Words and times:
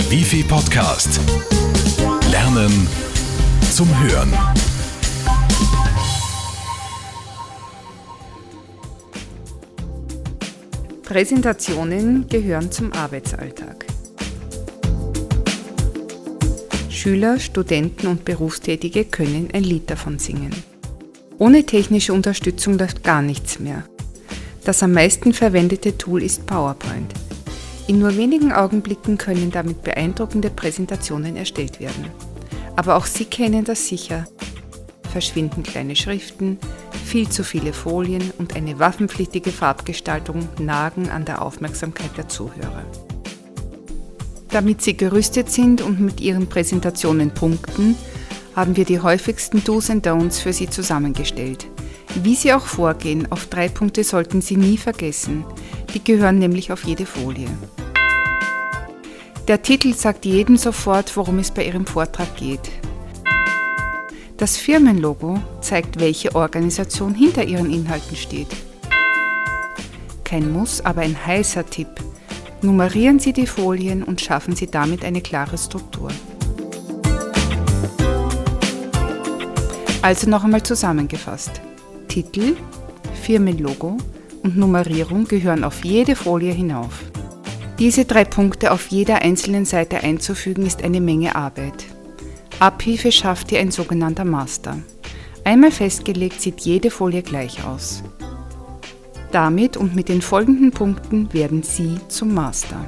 Der 0.00 0.10
Wifi 0.10 0.42
Podcast. 0.42 1.20
Lernen 2.30 2.88
zum 3.70 3.86
Hören. 4.02 4.32
Präsentationen 11.02 12.26
gehören 12.28 12.72
zum 12.72 12.94
Arbeitsalltag. 12.94 13.84
Schüler, 16.88 17.38
Studenten 17.38 18.06
und 18.06 18.24
Berufstätige 18.24 19.04
können 19.04 19.50
ein 19.52 19.64
Lied 19.64 19.90
davon 19.90 20.18
singen. 20.18 20.54
Ohne 21.36 21.66
technische 21.66 22.14
Unterstützung 22.14 22.78
läuft 22.78 23.04
gar 23.04 23.20
nichts 23.20 23.58
mehr. 23.58 23.84
Das 24.64 24.82
am 24.82 24.92
meisten 24.92 25.34
verwendete 25.34 25.98
Tool 25.98 26.22
ist 26.22 26.46
PowerPoint. 26.46 27.12
In 27.90 27.98
nur 27.98 28.16
wenigen 28.16 28.52
Augenblicken 28.52 29.18
können 29.18 29.50
damit 29.50 29.82
beeindruckende 29.82 30.48
Präsentationen 30.48 31.34
erstellt 31.34 31.80
werden. 31.80 32.04
Aber 32.76 32.94
auch 32.94 33.04
Sie 33.04 33.24
kennen 33.24 33.64
das 33.64 33.88
sicher. 33.88 34.28
Verschwinden 35.10 35.64
kleine 35.64 35.96
Schriften, 35.96 36.58
viel 37.04 37.28
zu 37.28 37.42
viele 37.42 37.72
Folien 37.72 38.22
und 38.38 38.54
eine 38.54 38.78
waffenpflichtige 38.78 39.50
Farbgestaltung 39.50 40.48
nagen 40.60 41.10
an 41.10 41.24
der 41.24 41.42
Aufmerksamkeit 41.42 42.16
der 42.16 42.28
Zuhörer. 42.28 42.84
Damit 44.50 44.82
Sie 44.82 44.96
gerüstet 44.96 45.50
sind 45.50 45.82
und 45.82 45.98
mit 45.98 46.20
Ihren 46.20 46.48
Präsentationen 46.48 47.32
punkten, 47.32 47.96
haben 48.54 48.76
wir 48.76 48.84
die 48.84 49.00
häufigsten 49.00 49.64
Do's 49.64 49.90
and 49.90 50.06
Don'ts 50.06 50.40
für 50.40 50.52
Sie 50.52 50.70
zusammengestellt. 50.70 51.66
Wie 52.22 52.36
Sie 52.36 52.52
auch 52.52 52.66
vorgehen, 52.66 53.30
auf 53.32 53.46
drei 53.46 53.68
Punkte 53.68 54.04
sollten 54.04 54.42
Sie 54.42 54.56
nie 54.56 54.76
vergessen. 54.76 55.44
Die 55.92 56.04
gehören 56.04 56.38
nämlich 56.38 56.70
auf 56.70 56.84
jede 56.84 57.04
Folie. 57.04 57.48
Der 59.48 59.62
Titel 59.62 59.94
sagt 59.94 60.24
jedem 60.24 60.56
sofort, 60.56 61.16
worum 61.16 61.38
es 61.38 61.50
bei 61.50 61.64
Ihrem 61.64 61.86
Vortrag 61.86 62.36
geht. 62.36 62.70
Das 64.36 64.56
Firmenlogo 64.56 65.38
zeigt, 65.60 66.00
welche 66.00 66.34
Organisation 66.34 67.14
hinter 67.14 67.44
Ihren 67.44 67.70
Inhalten 67.70 68.16
steht. 68.16 68.48
Kein 70.24 70.52
Muss, 70.52 70.80
aber 70.80 71.02
ein 71.02 71.16
heißer 71.26 71.66
Tipp. 71.66 71.88
Nummerieren 72.62 73.18
Sie 73.18 73.32
die 73.32 73.46
Folien 73.46 74.02
und 74.02 74.20
schaffen 74.20 74.54
Sie 74.54 74.66
damit 74.66 75.04
eine 75.04 75.20
klare 75.20 75.58
Struktur. 75.58 76.10
Also 80.02 80.30
noch 80.30 80.44
einmal 80.44 80.62
zusammengefasst. 80.62 81.60
Titel, 82.08 82.56
Firmenlogo 83.22 83.98
und 84.42 84.56
Nummerierung 84.56 85.24
gehören 85.24 85.64
auf 85.64 85.84
jede 85.84 86.16
Folie 86.16 86.52
hinauf. 86.52 87.10
Diese 87.80 88.04
drei 88.04 88.26
Punkte 88.26 88.72
auf 88.72 88.88
jeder 88.88 89.22
einzelnen 89.22 89.64
Seite 89.64 90.02
einzufügen 90.02 90.66
ist 90.66 90.84
eine 90.84 91.00
Menge 91.00 91.34
Arbeit. 91.34 91.86
Abhilfe 92.58 93.10
schafft 93.10 93.48
hier 93.48 93.60
ein 93.60 93.70
sogenannter 93.70 94.26
Master. 94.26 94.78
Einmal 95.44 95.70
festgelegt 95.70 96.42
sieht 96.42 96.60
jede 96.60 96.90
Folie 96.90 97.22
gleich 97.22 97.64
aus. 97.64 98.02
Damit 99.32 99.78
und 99.78 99.96
mit 99.96 100.10
den 100.10 100.20
folgenden 100.20 100.72
Punkten 100.72 101.32
werden 101.32 101.62
Sie 101.62 101.98
zum 102.08 102.34
Master. 102.34 102.84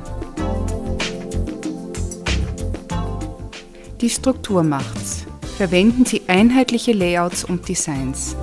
Die 4.03 4.11
Struktur 4.11 4.63
macht's. 4.63 5.25
Verwenden 5.57 6.05
Sie 6.05 6.20
einheitliche 6.27 6.93
Layouts 6.93 7.45
und 7.45 7.67
Designs. 7.67 8.37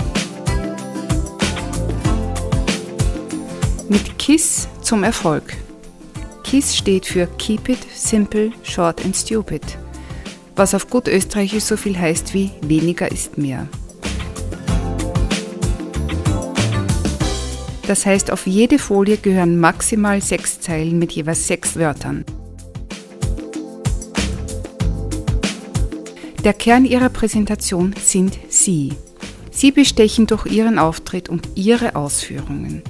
Mit 3.88 4.18
KISS 4.18 4.68
zum 4.82 5.04
Erfolg. 5.04 5.56
KISS 6.50 6.76
steht 6.76 7.06
für 7.06 7.28
Keep 7.38 7.70
It 7.70 7.78
Simple, 7.94 8.52
Short 8.64 9.06
and 9.06 9.16
Stupid, 9.16 9.62
was 10.56 10.74
auf 10.74 10.90
gut 10.90 11.08
österreichisch 11.08 11.64
so 11.64 11.78
viel 11.78 11.96
heißt 11.96 12.34
wie 12.34 12.50
weniger 12.62 13.12
ist 13.12 13.38
mehr. 13.38 13.68
Das 17.86 18.04
heißt, 18.04 18.32
auf 18.32 18.48
jede 18.48 18.80
Folie 18.80 19.18
gehören 19.18 19.60
maximal 19.60 20.24
sechs 20.24 20.60
Zeilen 20.60 20.98
mit 20.98 21.12
jeweils 21.12 21.46
sechs 21.46 21.76
Wörtern. 21.76 22.26
Der 26.44 26.54
Kern 26.54 26.86
Ihrer 26.86 27.10
Präsentation 27.10 27.94
sind 28.04 28.40
Sie. 28.50 28.94
Sie 29.52 29.72
bestechen 29.72 30.26
durch 30.26 30.48
Ihren 30.48 30.80
Auftritt 30.80 31.30
und 31.30 31.48
Ihre 31.54 31.96
Ausführungen. 31.96 32.82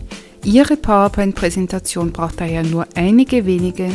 Ihre 0.43 0.77
PowerPoint-Präsentation 0.77 2.11
braucht 2.11 2.39
daher 2.39 2.63
nur 2.63 2.87
einige 2.95 3.45
wenige, 3.45 3.89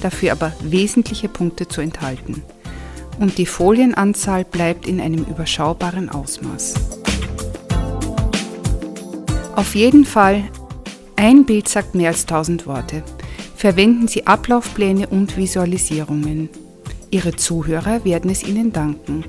dafür 0.00 0.32
aber 0.32 0.52
wesentliche 0.62 1.28
Punkte 1.28 1.66
zu 1.66 1.80
enthalten. 1.80 2.42
Und 3.18 3.36
die 3.36 3.46
Folienanzahl 3.46 4.44
bleibt 4.44 4.86
in 4.86 5.00
einem 5.00 5.24
überschaubaren 5.24 6.08
Ausmaß. 6.08 6.74
Auf 9.56 9.74
jeden 9.74 10.04
Fall, 10.04 10.44
ein 11.16 11.44
Bild 11.44 11.68
sagt 11.68 11.96
mehr 11.96 12.10
als 12.10 12.22
1000 12.22 12.66
Worte. 12.66 13.02
Verwenden 13.56 14.06
Sie 14.06 14.24
Ablaufpläne 14.24 15.08
und 15.08 15.36
Visualisierungen. 15.36 16.48
Ihre 17.10 17.34
Zuhörer 17.34 18.04
werden 18.04 18.30
es 18.30 18.44
Ihnen 18.44 18.72
danken. 18.72 19.24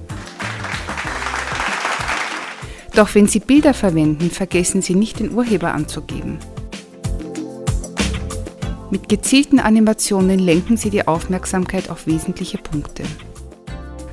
Doch 2.94 3.16
wenn 3.16 3.26
Sie 3.26 3.40
Bilder 3.40 3.74
verwenden, 3.74 4.30
vergessen 4.30 4.84
Sie 4.84 4.94
nicht 4.94 5.20
den 5.20 5.32
Urheber 5.32 5.74
anzugeben. 5.74 6.38
Mit 8.92 9.08
gezielten 9.08 9.60
Animationen 9.60 10.40
lenken 10.40 10.76
Sie 10.76 10.90
die 10.90 11.08
Aufmerksamkeit 11.08 11.92
auf 11.92 12.08
wesentliche 12.08 12.58
Punkte. 12.58 13.04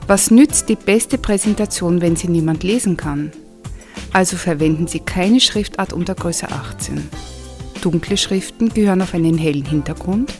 Was 0.06 0.31
nützt 0.31 0.69
die 0.69 0.76
beste 0.76 1.16
Präsentation, 1.16 2.03
wenn 2.03 2.14
sie 2.14 2.28
niemand 2.28 2.62
lesen 2.62 2.97
kann? 2.98 3.32
Also 4.12 4.37
verwenden 4.37 4.87
Sie 4.87 5.00
keine 5.00 5.41
Schriftart 5.41 5.94
unter 5.94 6.14
Größe 6.14 6.50
18. 6.50 7.09
Dunkle 7.81 8.19
Schriften 8.19 8.69
gehören 8.69 9.00
auf 9.00 9.14
einen 9.14 9.38
hellen 9.38 9.64
Hintergrund 9.64 10.34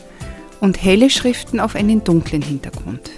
und 0.61 0.83
helle 0.83 1.09
Schriften 1.09 1.59
auf 1.59 1.75
einen 1.75 2.03
dunklen 2.03 2.43
Hintergrund. 2.43 3.09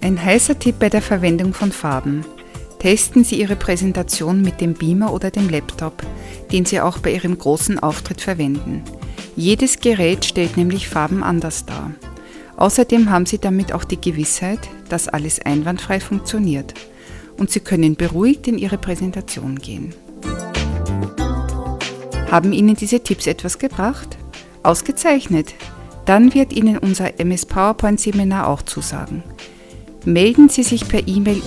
Ein 0.00 0.22
heißer 0.22 0.58
Tipp 0.58 0.76
bei 0.80 0.88
der 0.88 1.02
Verwendung 1.02 1.54
von 1.54 1.70
Farben. 1.70 2.24
Testen 2.80 3.24
Sie 3.24 3.38
Ihre 3.38 3.56
Präsentation 3.56 4.40
mit 4.40 4.62
dem 4.62 4.72
Beamer 4.72 5.12
oder 5.12 5.30
dem 5.30 5.50
Laptop, 5.50 6.02
den 6.50 6.64
Sie 6.64 6.80
auch 6.80 6.98
bei 6.98 7.12
Ihrem 7.12 7.36
großen 7.36 7.78
Auftritt 7.78 8.22
verwenden. 8.22 8.82
Jedes 9.36 9.80
Gerät 9.80 10.24
stellt 10.24 10.56
nämlich 10.56 10.88
Farben 10.88 11.22
anders 11.22 11.66
dar. 11.66 11.92
Außerdem 12.56 13.10
haben 13.10 13.26
Sie 13.26 13.38
damit 13.38 13.74
auch 13.74 13.84
die 13.84 14.00
Gewissheit, 14.00 14.60
dass 14.88 15.08
alles 15.08 15.40
einwandfrei 15.40 16.00
funktioniert 16.00 16.72
und 17.36 17.50
Sie 17.50 17.60
können 17.60 17.96
beruhigt 17.96 18.48
in 18.48 18.56
Ihre 18.56 18.78
Präsentation 18.78 19.56
gehen. 19.56 19.94
Haben 22.30 22.54
Ihnen 22.54 22.76
diese 22.76 23.00
Tipps 23.00 23.26
etwas 23.26 23.58
gebracht? 23.58 24.16
Ausgezeichnet! 24.62 25.52
Dann 26.06 26.32
wird 26.32 26.54
Ihnen 26.54 26.78
unser 26.78 27.20
MS 27.20 27.44
PowerPoint 27.44 28.00
Seminar 28.00 28.48
auch 28.48 28.62
zusagen. 28.62 29.22
Melden 30.06 30.48
Sie 30.48 30.62
sich 30.62 30.88
per 30.88 31.06
E-Mail 31.06 31.42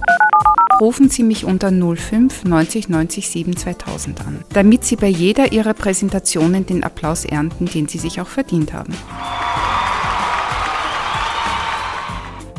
rufen 0.81 1.11
Sie 1.11 1.23
mich 1.23 1.45
unter 1.45 1.71
05 1.71 2.45
90 2.45 2.89
90 2.89 3.29
7 3.29 3.57
2000 3.57 4.27
an, 4.27 4.45
damit 4.53 4.85
Sie 4.85 4.97
bei 4.97 5.09
jeder 5.09 5.53
Ihrer 5.53 5.75
Präsentationen 5.75 6.67
den 6.67 6.83
Applaus 6.85 7.25
ernten, 7.25 7.67
den 7.67 7.89
Sie 7.89 7.99
sich 7.99 8.21
auch 8.21 8.29
verdient 8.29 8.73
haben. 8.73 8.95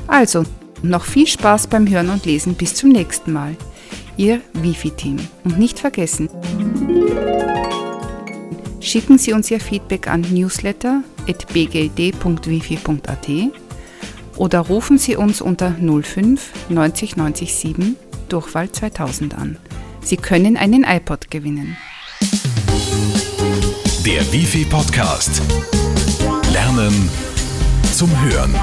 Also, 0.08 0.44
noch 0.84 1.06
viel 1.06 1.28
Spaß 1.28 1.68
beim 1.68 1.90
Hören 1.90 2.09
und 2.09 2.25
Lesen. 2.25 2.56
Bis 2.56 2.75
zum 2.75 2.90
nächsten 2.90 3.34
Mal. 3.34 3.56
Ihr 4.16 4.41
Wifi-Team. 4.53 5.18
Und 5.44 5.58
nicht 5.58 5.79
vergessen, 5.79 6.29
schicken 8.79 9.17
Sie 9.17 9.34
uns 9.34 9.50
Ihr 9.50 9.59
Feedback 9.59 10.08
an 10.08 10.23
newsletter.bgld.wifi.at 11.28 13.29
oder 14.35 14.59
rufen 14.59 14.97
Sie 14.97 15.16
uns 15.16 15.41
unter 15.41 15.75
05 15.79 16.70
90 16.70 17.17
90 17.17 17.53
7 17.53 17.96
Durchwahl 18.29 18.72
2000 18.72 19.37
an. 19.37 19.58
Sie 20.02 20.17
können 20.17 20.58
einen 20.58 20.84
iPod 20.84 21.29
gewinnen. 21.29 21.78
Der 24.05 24.34
Wifi 24.34 24.66
Podcast. 24.66 25.41
Lernen 26.52 27.09
zum 27.93 28.09
Hören. 28.22 28.53